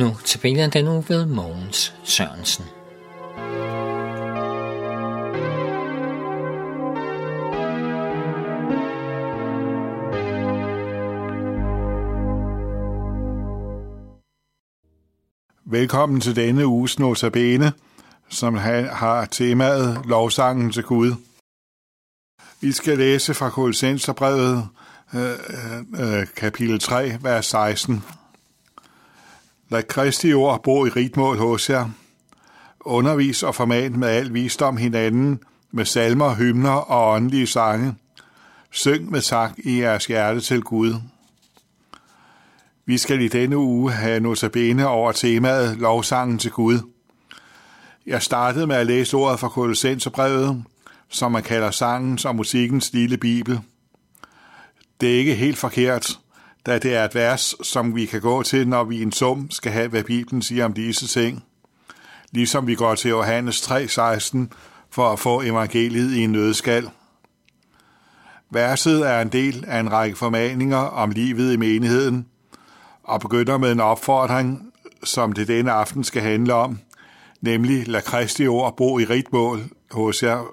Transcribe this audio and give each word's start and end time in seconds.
Nu 0.00 0.16
tabiner 0.24 0.70
den 0.70 0.84
nu 0.84 1.00
ved 1.00 1.26
Mogens 1.26 1.94
Sørensen. 2.04 2.64
Velkommen 15.64 16.20
til 16.20 16.36
denne 16.36 16.66
uges 16.66 16.98
notabene, 16.98 17.72
som 18.28 18.54
har 18.54 19.24
temaet 19.24 20.00
lovsangen 20.06 20.72
til 20.72 20.82
Gud. 20.82 21.14
Vi 22.60 22.72
skal 22.72 22.98
læse 22.98 23.34
fra 23.34 23.50
Kolossenserbrevet, 23.50 24.68
øh, 25.14 25.22
øh, 25.22 26.20
øh 26.20 26.26
kapitel 26.36 26.80
3, 26.80 27.12
vers 27.22 27.46
16. 27.46 28.04
Lad 29.70 29.82
Kristi 29.82 30.32
ord 30.32 30.62
bo 30.62 30.86
i 30.86 30.88
rigt 30.88 31.16
mål 31.16 31.38
hos 31.38 31.70
jer. 31.70 31.88
Undervis 32.80 33.42
og 33.42 33.54
forman 33.54 33.98
med 33.98 34.08
al 34.08 34.34
visdom 34.34 34.76
hinanden, 34.76 35.40
med 35.70 35.84
salmer, 35.84 36.34
hymner 36.34 36.70
og 36.70 37.14
åndelige 37.14 37.46
sange. 37.46 37.94
Syng 38.70 39.10
med 39.10 39.20
tak 39.20 39.52
i 39.58 39.80
jeres 39.80 40.06
hjerte 40.06 40.40
til 40.40 40.62
Gud. 40.62 40.94
Vi 42.86 42.98
skal 42.98 43.20
i 43.20 43.28
denne 43.28 43.56
uge 43.56 43.92
have 43.92 44.20
notabene 44.20 44.88
over 44.88 45.12
temaet 45.12 45.76
lovsangen 45.76 46.38
til 46.38 46.50
Gud. 46.50 46.78
Jeg 48.06 48.22
startede 48.22 48.66
med 48.66 48.76
at 48.76 48.86
læse 48.86 49.16
ordet 49.16 49.40
fra 49.40 49.48
Kolossenserbrevet, 49.48 50.64
som 51.08 51.32
man 51.32 51.42
kalder 51.42 51.70
sangens 51.70 52.24
og 52.24 52.36
musikkens 52.36 52.92
lille 52.92 53.16
bibel. 53.16 53.60
Det 55.00 55.14
er 55.14 55.18
ikke 55.18 55.34
helt 55.34 55.58
forkert, 55.58 56.18
da 56.66 56.78
det 56.78 56.94
er 56.94 57.04
et 57.04 57.14
vers, 57.14 57.54
som 57.62 57.94
vi 57.94 58.06
kan 58.06 58.20
gå 58.20 58.42
til, 58.42 58.68
når 58.68 58.84
vi 58.84 59.02
en 59.02 59.12
sum 59.12 59.50
skal 59.50 59.72
have, 59.72 59.88
hvad 59.88 60.04
Bibelen 60.04 60.42
siger 60.42 60.64
om 60.64 60.72
disse 60.72 61.06
ting. 61.06 61.44
Ligesom 62.32 62.66
vi 62.66 62.74
går 62.74 62.94
til 62.94 63.08
Johannes 63.08 63.60
3:16 63.60 64.38
for 64.90 65.12
at 65.12 65.18
få 65.18 65.42
evangeliet 65.42 66.14
i 66.14 66.24
en 66.24 66.32
nødskal. 66.32 66.90
Verset 68.50 69.08
er 69.08 69.20
en 69.20 69.28
del 69.28 69.64
af 69.68 69.80
en 69.80 69.92
række 69.92 70.16
formaninger 70.16 70.76
om 70.76 71.10
livet 71.10 71.52
i 71.52 71.56
menigheden, 71.56 72.26
og 73.02 73.20
begynder 73.20 73.58
med 73.58 73.72
en 73.72 73.80
opfordring, 73.80 74.72
som 75.04 75.32
det 75.32 75.48
denne 75.48 75.72
aften 75.72 76.04
skal 76.04 76.22
handle 76.22 76.54
om, 76.54 76.78
nemlig 77.40 77.88
lad 77.88 78.02
Kristi 78.02 78.46
ord 78.46 78.76
bo 78.76 78.98
i 78.98 79.04
rigt 79.04 79.32
mål 79.32 79.60
hos 79.90 80.22
jer. 80.22 80.44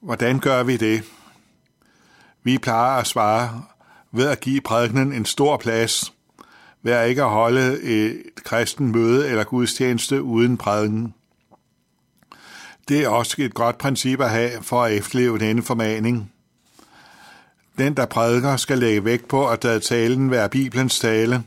Hvordan 0.00 0.38
gør 0.38 0.62
vi 0.62 0.76
det? 0.76 1.02
Vi 2.42 2.58
plejer 2.58 3.00
at 3.00 3.06
svare 3.06 3.62
ved 4.12 4.28
at 4.28 4.40
give 4.40 4.60
prædikenen 4.60 5.12
en 5.12 5.24
stor 5.24 5.56
plads, 5.56 6.12
ved 6.82 6.92
at 6.92 7.08
ikke 7.08 7.22
at 7.22 7.30
holde 7.30 7.82
et 7.82 8.22
kristen 8.44 8.92
møde 8.92 9.28
eller 9.28 9.44
gudstjeneste 9.44 10.22
uden 10.22 10.56
prædiken. 10.56 11.14
Det 12.88 13.04
er 13.04 13.08
også 13.08 13.36
et 13.38 13.54
godt 13.54 13.78
princip 13.78 14.20
at 14.20 14.30
have 14.30 14.62
for 14.62 14.84
at 14.84 14.92
efterleve 14.92 15.38
denne 15.38 15.62
formaning. 15.62 16.32
Den, 17.78 17.94
der 17.94 18.06
prædiker, 18.06 18.56
skal 18.56 18.78
lægge 18.78 19.04
vægt 19.04 19.28
på, 19.28 19.48
at 19.48 19.62
der 19.62 19.78
talen 19.78 20.30
være 20.30 20.48
Bibelens 20.48 20.98
tale, 20.98 21.42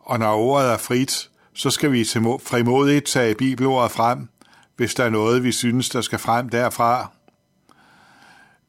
og 0.00 0.18
når 0.18 0.36
ordet 0.36 0.72
er 0.72 0.76
frit, 0.76 1.30
så 1.54 1.70
skal 1.70 1.92
vi 1.92 2.04
frimodigt 2.04 3.06
tage 3.06 3.34
bibelordet 3.34 3.90
frem, 3.90 4.28
hvis 4.76 4.94
der 4.94 5.04
er 5.04 5.10
noget, 5.10 5.44
vi 5.44 5.52
synes, 5.52 5.88
der 5.88 6.00
skal 6.00 6.18
frem 6.18 6.48
derfra. 6.48 7.10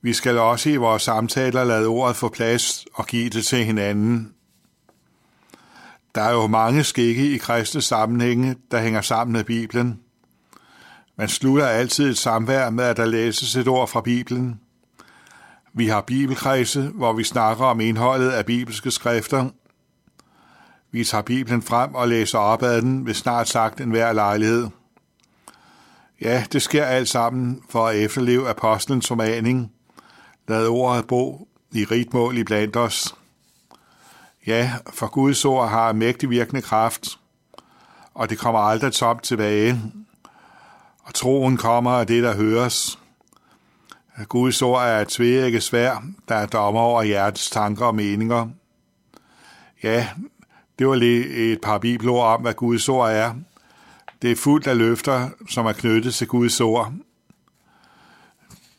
Vi 0.02 0.14
skal 0.14 0.38
også 0.38 0.69
i 0.69 0.75
vores 0.75 1.03
samtaler 1.03 1.64
lade 1.64 1.88
ordet 1.88 2.16
få 2.16 2.30
plads 2.30 2.86
og 2.93 3.08
give 3.08 3.30
det 3.30 3.45
til 3.45 3.65
hinanden. 3.65 4.33
Der 6.15 6.21
er 6.21 6.32
jo 6.32 6.48
mange 6.48 6.83
skikke 6.83 7.33
i 7.33 7.37
kristne 7.37 7.82
sammenhænge, 7.82 8.55
der 8.71 8.82
hænger 8.82 9.02
sammen 9.02 9.33
med 9.33 9.43
Bibelen. 9.43 9.99
Man 11.17 11.30
slutter 11.30 11.67
altid 11.67 12.09
et 12.09 12.17
samvær 12.17 12.70
med, 12.70 12.83
at 12.83 12.98
der 12.98 13.05
læses 13.05 13.55
et 13.55 13.67
ord 13.67 13.88
fra 13.88 14.02
Bibelen. 14.02 14.59
Vi 15.73 15.88
har 15.88 16.02
bibelkredse, 16.02 16.82
hvor 16.82 17.14
vi 17.14 17.23
snakker 17.23 17.65
om 17.65 17.80
indholdet 17.80 18.30
af 18.30 18.45
bibelske 18.45 18.92
skrifter. 18.92 19.49
Vi 20.92 21.04
tager 21.04 21.21
Bibelen 21.21 21.61
frem 21.61 21.95
og 21.95 22.08
læser 22.08 22.39
op 22.39 22.64
ad 22.64 22.82
den 22.82 23.05
ved 23.05 23.14
snart 23.14 23.48
sagt 23.48 23.82
enhver 23.82 24.14
lejlighed. 24.14 24.67
Ja, 26.21 26.43
det 26.52 26.61
sker 26.61 26.86
alt 26.86 27.09
sammen 27.09 27.61
for 27.70 27.88
at 27.88 27.95
efterleve 27.95 28.49
apostlens 28.49 29.08
formaning– 29.08 29.71
Lad 30.49 30.67
ordet 30.67 31.08
bo 31.08 31.48
i 31.71 31.83
rigt 31.83 32.14
mål 32.14 32.37
i 32.37 32.43
blandt 32.43 32.76
os. 32.76 33.15
Ja, 34.48 34.73
for 34.93 35.08
Guds 35.08 35.45
ord 35.45 35.70
har 35.70 35.93
mægtig 35.93 36.30
virkende 36.30 36.61
kraft, 36.61 37.20
og 38.14 38.30
det 38.30 38.37
kommer 38.37 38.59
aldrig 38.59 38.93
tomt 38.93 39.23
tilbage. 39.23 39.82
Og 41.04 41.14
troen 41.14 41.58
kommer 41.58 41.92
af 41.92 42.08
det, 42.08 42.23
der 42.23 42.36
høres. 42.36 42.99
Guds 44.27 44.61
ord 44.61 44.83
er 44.83 45.02
et 45.02 45.08
tvækket 45.08 45.64
svær, 45.64 46.04
der 46.27 46.36
er 46.36 46.45
dommer 46.45 46.82
over 46.82 47.04
hjertets 47.04 47.49
tanker 47.49 47.86
og 47.86 47.95
meninger. 47.95 48.48
Ja, 49.83 50.09
det 50.80 50.88
var 50.88 50.95
lige 50.95 51.26
et 51.52 51.61
par 51.61 51.77
bibelord 51.77 52.27
om, 52.27 52.42
hvad 52.42 52.54
Guds 52.54 52.89
ord 52.89 53.11
er. 53.11 53.33
Det 54.21 54.32
er 54.32 54.36
fuldt 54.36 54.67
af 54.67 54.77
løfter, 54.77 55.30
som 55.49 55.65
er 55.65 55.73
knyttet 55.73 56.14
til 56.14 56.27
Guds 56.27 56.61
ord, 56.61 56.93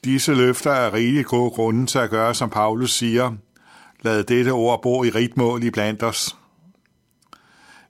Disse 0.05 0.34
løfter 0.34 0.71
er 0.71 0.93
rigtig 0.93 1.27
gode 1.27 1.50
grunde 1.50 1.87
til 1.87 1.99
at 1.99 2.11
gøre, 2.11 2.34
som 2.34 2.50
Paulus 2.50 2.93
siger, 2.93 3.33
lad 4.03 4.25
dette 4.25 4.50
ord 4.50 4.83
bo 4.83 5.05
i 5.05 5.11
rigt 5.11 5.37
mål 5.37 5.62
i 5.62 5.71
blandt 5.71 6.03
os. 6.03 6.37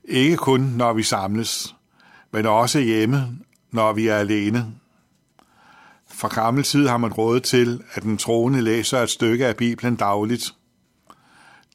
Ikke 0.04 0.36
kun, 0.36 0.60
når 0.60 0.92
vi 0.92 1.02
samles, 1.02 1.74
men 2.30 2.46
også 2.46 2.78
hjemme, 2.78 3.38
når 3.70 3.92
vi 3.92 4.08
er 4.08 4.16
alene. 4.16 4.66
Fra 6.08 6.28
gammel 6.28 6.64
tid 6.64 6.88
har 6.88 6.96
man 6.96 7.12
råd 7.12 7.40
til, 7.40 7.82
at 7.92 8.02
den 8.02 8.18
troende 8.18 8.60
læser 8.60 9.02
et 9.02 9.10
stykke 9.10 9.46
af 9.46 9.56
Bibelen 9.56 9.96
dagligt. 9.96 10.54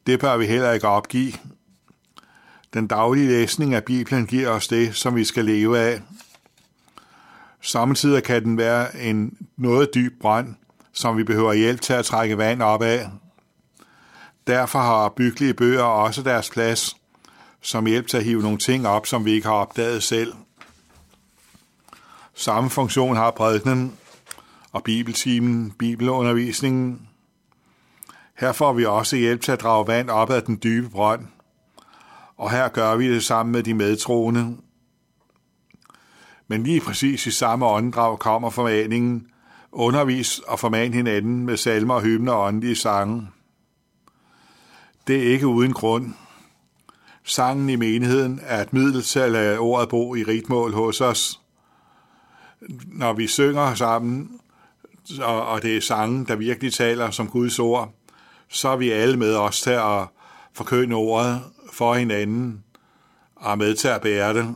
Det 0.08 0.20
bør 0.20 0.38
vi 0.38 0.46
heller 0.46 0.72
ikke 0.72 0.88
opgive. 0.88 1.34
Den 2.74 2.88
daglige 2.88 3.28
læsning 3.28 3.74
af 3.74 3.84
Bibelen 3.84 4.26
giver 4.28 4.50
os 4.50 4.68
det, 4.68 4.96
som 4.96 5.16
vi 5.16 5.24
skal 5.24 5.46
leve 5.46 5.80
af– 5.80 6.02
Samtidig 7.66 8.24
kan 8.24 8.44
den 8.44 8.58
være 8.58 8.98
en 8.98 9.38
noget 9.58 9.90
dyb 9.96 10.22
brønd, 10.22 10.56
som 10.94 11.18
vi 11.18 11.24
behøver 11.24 11.54
hjælp 11.54 11.82
til 11.82 11.94
at 11.94 12.06
trække 12.06 12.38
vand 12.38 12.62
op 12.62 12.82
af. 12.82 13.10
Derfor 14.48 14.80
har 14.80 15.10
byggelige 15.10 15.54
bøger 15.54 15.84
også 15.84 16.22
deres 16.24 16.50
plads, 16.50 16.98
som 17.62 17.86
hjælp 17.86 18.08
til 18.08 18.18
at 18.18 18.24
hive 18.24 18.42
nogle 18.42 18.58
ting 18.58 18.88
op, 18.88 19.08
som 19.08 19.26
vi 19.26 19.32
ikke 19.32 19.48
har 19.48 19.54
opdaget 19.54 20.04
selv. 20.04 20.34
Samme 22.34 22.70
funktion 22.70 23.16
har 23.16 23.32
prædikenen 23.32 23.94
og 24.72 24.84
bibeltimen, 24.84 25.72
bibelundervisningen. 25.72 27.08
Her 28.38 28.52
får 28.52 28.74
vi 28.74 28.86
også 28.86 29.16
hjælp 29.16 29.42
til 29.42 29.52
at 29.52 29.62
drage 29.62 29.88
vand 29.88 30.10
op 30.10 30.30
af 30.30 30.44
den 30.44 30.60
dybe 30.64 30.90
brønd. 30.90 31.28
Og 32.38 32.52
her 32.52 32.68
gør 32.68 32.96
vi 32.96 33.14
det 33.14 33.24
sammen 33.24 33.54
med 33.54 33.64
de 33.64 33.74
medtroende, 33.74 34.58
men 36.48 36.64
lige 36.64 36.82
præcis 36.82 37.28
i 37.28 37.32
samme 37.32 37.66
åndedrag 37.66 38.20
kommer 38.20 38.50
formaningen, 38.50 39.28
undervis 39.72 40.40
og 40.40 40.60
forman 40.60 40.94
hinanden 40.94 41.46
med 41.46 41.58
salmer, 41.58 42.00
hymner 42.00 42.34
og 42.34 42.48
åndelige 42.48 42.76
sange. 42.76 43.28
Det 45.08 45.18
er 45.18 45.32
ikke 45.32 45.48
uden 45.48 45.74
grund. 45.74 46.14
Sangen 47.24 47.70
i 47.70 47.76
menigheden 47.76 48.40
er 48.44 48.62
et 48.62 48.74
middel 48.74 49.02
til 49.02 49.20
at 49.20 49.32
lade 49.32 49.60
ordet 49.60 49.90
bo 49.90 50.16
i 50.16 50.24
ritmål 50.24 50.74
hos 50.74 51.02
os. 51.02 51.40
Når 52.86 53.14
vi 53.14 53.28
synger 53.28 53.74
sammen, 53.74 54.40
og 55.22 55.62
det 55.62 55.78
er 55.78 55.82
sangen, 55.82 56.26
der 56.26 56.36
virkelig 56.36 56.74
taler 56.74 57.12
som 57.12 57.30
Guds 57.30 57.60
ord, 57.60 57.94
så 58.50 58.70
er 58.70 58.76
vi 58.76 58.92
alle 58.92 59.18
med 59.18 59.36
os 59.36 59.62
til 59.62 59.72
at 59.72 60.08
forkønne 60.54 60.96
ordet 60.96 61.42
for 61.74 61.94
hinanden 61.94 62.64
og 63.36 63.58
med 63.58 63.76
til 63.76 63.88
at 63.88 64.02
bære 64.02 64.34
det 64.34 64.56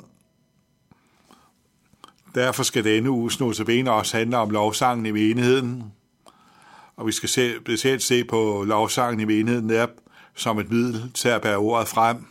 Derfor 2.35 2.63
skal 2.63 2.83
denne 2.83 3.09
uges 3.09 3.39
notabene 3.39 3.91
også 3.91 4.17
handle 4.17 4.37
om 4.37 4.49
lovsangen 4.49 5.05
i 5.05 5.11
menigheden. 5.11 5.83
Og 6.95 7.07
vi 7.07 7.11
skal 7.11 7.29
se, 7.29 7.59
specielt 7.59 8.03
se 8.03 8.23
på 8.23 8.63
lovsangen 8.67 9.19
i 9.19 9.25
menigheden 9.25 9.67
netop 9.67 9.89
som 10.35 10.59
et 10.59 10.71
middel 10.71 11.11
til 11.13 11.29
at 11.29 11.41
bære 11.41 11.57
ordet 11.57 11.87
frem, 11.87 12.25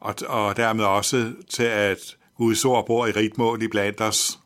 og, 0.00 0.14
og 0.26 0.56
dermed 0.56 0.84
også 0.84 1.32
til 1.50 1.62
at 1.62 2.16
Guds 2.36 2.64
ord 2.64 2.86
bor 2.86 3.06
i 3.06 3.10
rigt 3.10 3.38
mål 3.38 3.62
i 3.62 3.68
blandt 3.68 4.00
os. 4.00 4.38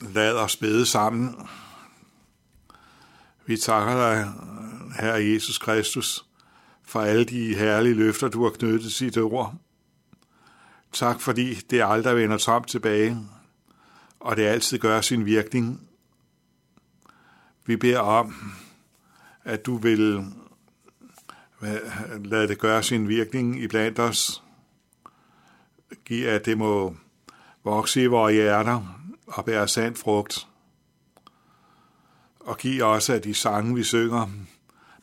Lad 0.00 0.34
os 0.34 0.56
bede 0.56 0.86
sammen. 0.86 1.34
Vi 3.46 3.56
takker 3.56 3.94
dig, 3.94 4.32
Herre 5.00 5.24
Jesus 5.24 5.58
Kristus, 5.58 6.24
for 6.84 7.00
alle 7.00 7.24
de 7.24 7.54
herlige 7.54 7.94
løfter, 7.94 8.28
du 8.28 8.42
har 8.42 8.50
knyttet 8.50 8.92
til 8.92 9.06
dit 9.06 9.18
ord. 9.18 9.54
Tak 10.92 11.20
fordi 11.20 11.54
det 11.54 11.82
aldrig 11.84 12.16
vender 12.16 12.36
tomt 12.36 12.68
tilbage, 12.68 13.18
og 14.20 14.36
det 14.36 14.42
altid 14.42 14.78
gør 14.78 15.00
sin 15.00 15.24
virkning. 15.24 15.88
Vi 17.66 17.76
beder 17.76 17.98
om, 17.98 18.34
at 19.44 19.66
du 19.66 19.76
vil 19.76 20.24
lade 22.24 22.48
det 22.48 22.58
gøre 22.58 22.82
sin 22.82 23.08
virkning 23.08 23.62
i 23.62 23.66
blandt 23.66 23.98
os. 23.98 24.42
Giv, 26.04 26.26
at 26.26 26.46
det 26.46 26.58
må 26.58 26.96
vokse 27.64 28.02
i 28.02 28.06
vores 28.06 28.34
hjerter 28.34 29.00
og 29.26 29.44
bære 29.44 29.68
sand 29.68 29.96
frugt. 29.96 30.48
Og 32.40 32.58
giv 32.58 32.84
også, 32.84 33.12
at 33.12 33.24
de 33.24 33.34
sange, 33.34 33.74
vi 33.74 33.82
synger, 33.82 34.26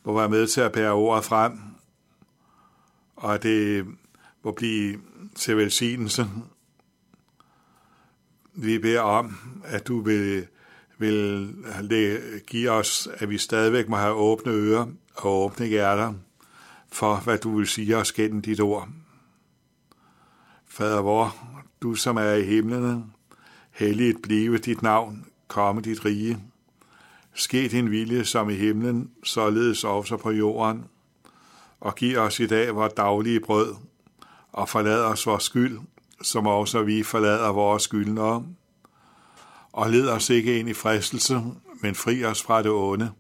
må 0.03 0.13
være 0.19 0.29
med 0.29 0.47
til 0.47 0.61
at 0.61 0.71
bære 0.71 0.91
ordet 0.91 1.25
frem, 1.25 1.59
og 3.15 3.33
at 3.33 3.43
det 3.43 3.85
må 4.47 4.51
blive 4.51 4.99
til 5.35 5.57
velsignelse. 5.57 6.27
Vi 8.53 8.79
beder 8.79 9.01
om, 9.01 9.37
at 9.63 9.87
du 9.87 10.01
vil, 10.01 10.47
vil 10.97 11.53
give 12.47 12.71
os, 12.71 13.09
at 13.13 13.29
vi 13.29 13.37
stadigvæk 13.37 13.89
må 13.89 13.95
have 13.95 14.13
åbne 14.13 14.51
ører 14.51 14.87
og 15.15 15.43
åbne 15.43 15.65
hjerter 15.65 16.13
for, 16.91 17.15
hvad 17.15 17.37
du 17.37 17.57
vil 17.57 17.67
sige 17.67 17.97
os 17.97 18.11
gennem 18.11 18.41
dit 18.41 18.59
ord. 18.59 18.89
Fader 20.67 21.01
vor, 21.01 21.35
du 21.81 21.95
som 21.95 22.17
er 22.17 22.33
i 22.33 22.43
himlene, 22.43 23.03
helligt 23.71 24.21
blive 24.21 24.57
dit 24.57 24.81
navn, 24.81 25.25
komme 25.47 25.81
dit 25.81 26.05
rige. 26.05 26.43
Ske 27.33 27.67
din 27.67 27.91
vilje 27.91 28.25
som 28.25 28.49
i 28.49 28.55
himlen, 28.55 29.11
således 29.23 29.83
også 29.83 30.17
på 30.17 30.31
jorden. 30.31 30.85
Og 31.79 31.95
giv 31.95 32.17
os 32.17 32.39
i 32.39 32.47
dag 32.47 32.75
vores 32.75 32.93
daglige 32.93 33.39
brød, 33.39 33.75
og 34.53 34.69
forlad 34.69 35.03
os 35.03 35.27
vores 35.27 35.43
skyld, 35.43 35.79
som 36.21 36.47
også 36.47 36.83
vi 36.83 37.03
forlader 37.03 37.49
vores 37.49 37.83
skyldnere. 37.83 38.45
Og 39.71 39.89
led 39.89 40.09
os 40.09 40.29
ikke 40.29 40.59
ind 40.59 40.69
i 40.69 40.73
fristelse, 40.73 41.41
men 41.81 41.95
fri 41.95 42.25
os 42.25 42.43
fra 42.43 42.63
det 42.63 42.71
onde, 42.71 43.11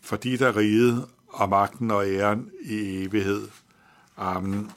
fordi 0.00 0.36
der 0.36 0.56
riget 0.56 1.06
og 1.28 1.48
magten 1.48 1.90
og 1.90 2.08
æren 2.08 2.50
i 2.62 3.04
evighed. 3.04 3.48
Amen. 4.16 4.70